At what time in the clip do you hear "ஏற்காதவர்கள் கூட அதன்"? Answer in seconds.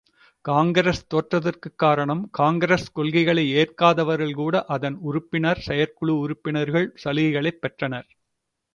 3.55-4.95